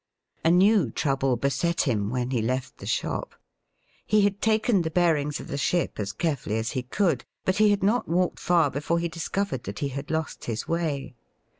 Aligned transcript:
A 0.43 0.49
new 0.49 0.89
trouble 0.89 1.35
beset 1.35 1.81
him 1.81 2.09
when 2.09 2.31
he 2.31 2.41
left 2.41 2.77
the 2.79 2.87
shop. 2.87 3.35
He 4.03 4.21
had 4.21 4.41
taken 4.41 4.81
the 4.81 4.89
bearings 4.89 5.39
of 5.39 5.47
the 5.47 5.59
ship 5.59 5.99
as 5.99 6.11
carefully 6.11 6.57
as 6.57 6.71
he 6.71 6.81
could, 6.81 7.23
but 7.45 7.57
he 7.57 7.69
had 7.69 7.83
not 7.83 8.07
walked 8.09 8.39
far 8.39 8.71
before 8.71 8.97
he 8.97 9.07
discovered 9.09 9.63
that 9.65 9.77
he 9.77 9.89
had 9.89 10.09
lost 10.09 10.45
his 10.45 10.67
way. 10.67 11.13